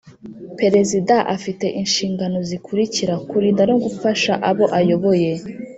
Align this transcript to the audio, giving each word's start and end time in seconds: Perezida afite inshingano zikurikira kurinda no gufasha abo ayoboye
Perezida 0.59 1.15
afite 1.35 1.65
inshingano 1.81 2.37
zikurikira 2.49 3.13
kurinda 3.29 3.63
no 3.69 3.77
gufasha 3.83 4.31
abo 4.49 4.65
ayoboye 4.79 5.29